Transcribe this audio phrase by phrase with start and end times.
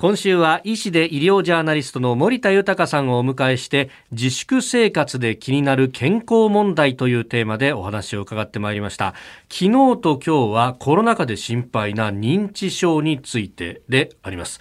[0.00, 9.14] 今週は医師で医療ジャーナリストの森田豊さんをお迎えして自粛生活で気になる健康問題というテーマでお話を伺ってまいりました。
[9.50, 14.60] 昨日と今日はコロナ禍で心配な認知症についてであります。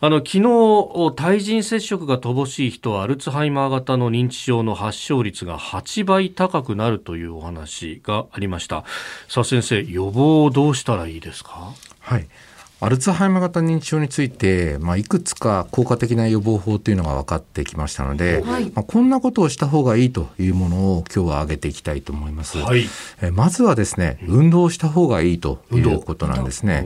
[0.00, 8.84] あの昨日対人接触が乏しい人はアルツハイマー型の認知症の発症率が8倍高くなるというお話がありました。
[9.26, 11.72] さあ先生予防をどうしたらいいですか？
[11.98, 12.28] はい。
[12.84, 22.58] アルツハイマー型認知症について、まあ、いくつか効果的な予防法というのが分かってきましたので、はい、まあ、こんなことをした方がいいというものを今日は挙げていきたいと思います。
[22.58, 22.84] はい、
[23.22, 26.84] えまずはですね、運動した方がいいということなんですね。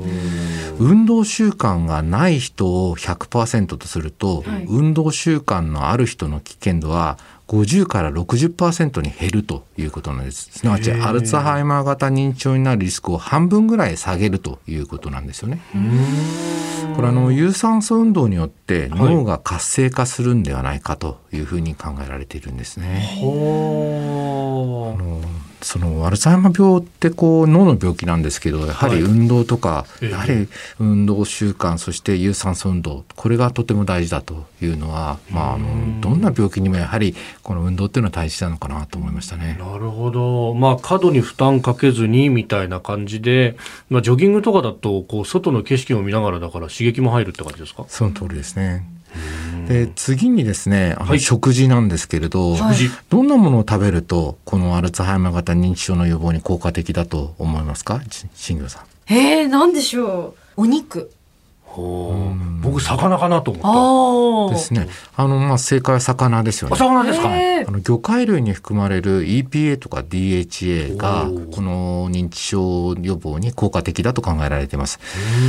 [0.78, 7.16] 運動習慣がない人を100%とすると、はい、運動習慣のある人の危険度は
[7.48, 10.50] 50から60%に減るということなんです。
[10.50, 15.60] すなわち、アルツハイマー型認知症になるリスクを半分ぐらい下げるということなんですよね。
[16.96, 23.18] これあの有酸素運動によって脳が活性化するんではないかというふうに考えられているんですね。
[23.20, 24.96] は
[25.42, 39.56] いそのアルツハイマー病ってこう脳の病気なんですけどやはり運動とか、はい、やはり運動習慣そして有酸素運動これがとても大事だというのは、まあ、あのどんな病気にもやはりこの運動っていうのは大事なのかなと思いましたね。
[39.58, 43.56] なるほど、まあ、過度に負担かけずにみたいな感じで、
[43.90, 47.84] まあ、ジョギングとかだとこう外の景色を見ながらだから刺激も入るって感じですか？
[47.88, 48.84] その通りですね。
[49.68, 52.76] で次にですねはい、食事なんですけれど、はい、
[53.08, 58.00] どんなものを食べるとこのアルツハイマー型認知症の予防に効果的だと思いますか？
[58.34, 58.84] 新業さん。
[59.12, 60.62] えー、なんでしょう。
[60.62, 61.10] お肉
[61.76, 64.54] 僕魚かなと思った。
[64.54, 64.88] ですね。
[65.16, 66.76] あのまあ正解は魚ですよね。
[66.76, 67.28] 魚ですか？
[67.28, 74.98] あの魚介類に含まれる EPA とか DHA がこの認知症予防に効果的だと考えられています。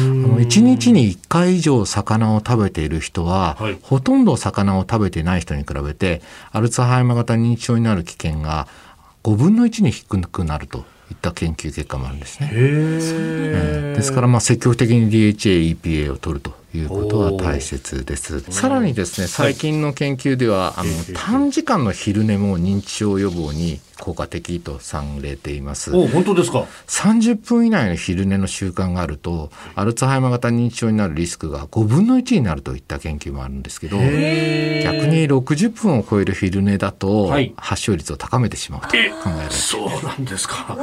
[0.03, 8.67] あの1日に1回以上魚を食べている人は、はい、ほとんど魚を食べてない人に比べてアルツハイマー型認知症になる危険が
[9.23, 12.49] 5分の1に低くなるといった研究結果もあるんですね。
[12.53, 18.39] えー、ですからまあ積極的に DHA、EPA を取るということは大切です。
[18.51, 25.95] さらにですね、最近の研究では、あの短時間の昼寝も認知症予防に効果的とされています。
[25.95, 34.07] お本当ですか？30分以内の昼寝の習慣があると、アルツハイマー型認知症になるリスクが5分の1になるといった研究もあるんですけど、逆
[35.07, 40.77] に60分を超える昼寝だと、発症率を高めてしまうと考えられてそうなんですか。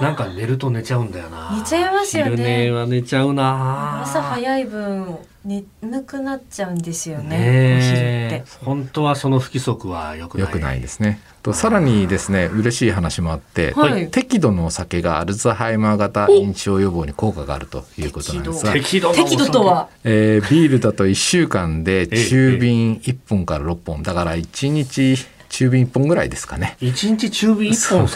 [0.00, 1.56] なんか寝ると寝ちゃうんだよな。
[1.56, 2.30] 寝ちゃいますよね。
[2.30, 4.02] 昼寝は寝ちゃうな。
[4.02, 5.64] 朝早い分眠
[6.04, 7.28] くなっちゃうんですよね。
[7.28, 10.46] ね本当はその不規則は良くない。
[10.46, 11.20] 良くないですね。
[11.42, 25.16] とさらにですね嬉しい話もあって、はい、適度のお酒がアルツハイマー型認知症予防に効果があるということなんですが適度とは、えー、ビールだと1週間で 中瓶1本から6本だから1日
[25.50, 26.76] 中瓶1本ぐらいですかね。
[26.80, 28.08] 1日中瓶1本で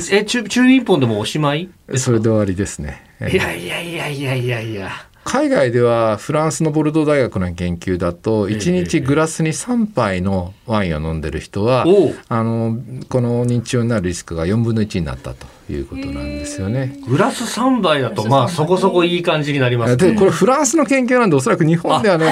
[0.00, 0.16] すか？
[0.16, 1.68] え中中瓶1本でもおしまい？
[1.96, 3.02] それで終わりですね。
[3.20, 4.90] いやいやいやいやいやいや。
[5.24, 11.86] 海外ではフランスのボルドー大学の研究だと1日グラスに3杯のワインを飲んでる人は
[12.28, 12.76] あの
[13.08, 16.98] この認知症になるリスクが4分の1になったということなんですよね。
[17.08, 22.26] グラス3杯だとまあそこそこいい感じになります、ね、でこれフランスの研究なんでおそらく日本ではね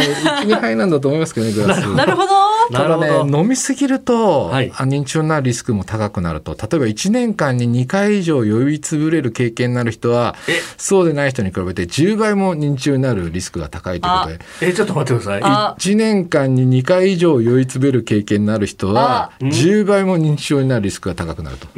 [0.45, 1.95] 12杯なんだと思いますけどねグラス。
[1.95, 2.29] なるほど
[2.73, 6.53] ただね飲みすぎると、はい、認知症になるリスクも高くなると。
[6.53, 10.35] 例えば1年間に2回以上酔いつぶれる経験になる人は
[10.77, 14.41] そうでない人に比べて10倍も認知症になるリスクが高いということで。
[14.63, 15.43] えちょっと待ってください。
[15.43, 21.69] 1年間に2回以上酔いつぶれる経験になる人は10倍も認知症になるリスクが高くなると。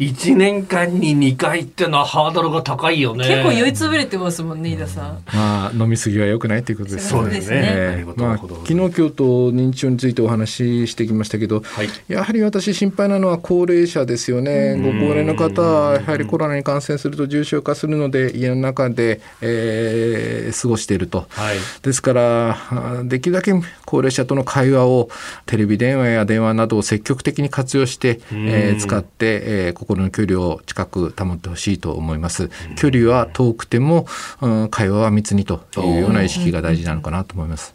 [0.00, 3.28] 1年間に2回ってのはハードルが高いよね。
[3.28, 7.20] 結構酔いつぶれてますもんね飯田さん、まあ飲み過ぎは良くないということですね。
[7.20, 9.04] そうですね、まあ、昨日今日と
[9.52, 14.74] 認知症についてお話ししてきましたけど、はい、やはり私心配なのは高齢者ですよね。
[14.82, 22.56] ご高齢の方はやはりコロナに感染すると重症化するので家の中で、えー、過ごしていると、はい、ですから
[23.04, 23.52] できるだけ
[23.86, 25.08] 高齢者との会話を
[25.46, 32.50] テレビ電話や電話などを積極的に活用して、えー、使って、えー心の距離を近く保ってほしいと思います。
[32.76, 34.06] 距離は遠くても、
[34.40, 37.74] うん、会話は密にというような意識が大事なのかなと思います。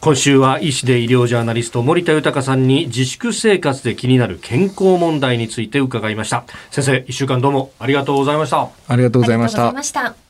[0.00, 6.44] 今週は医師で医療ジャーナリスト森田豊さんに自粛生活で気になる健康問題について伺いました。
[6.70, 8.68] 先生一週間どうもありがとうございました。
[8.86, 10.27] ありがとうございました